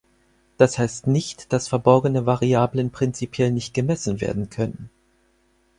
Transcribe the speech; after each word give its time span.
Das 0.57 0.79
heißt 0.79 1.05
nicht, 1.05 1.53
dass 1.53 1.67
verborgene 1.67 2.25
Variablen 2.25 2.89
prinzipiell 2.89 3.51
nicht 3.51 3.75
gemessen 3.75 4.19
werden 4.19 4.49
können. 4.49 4.89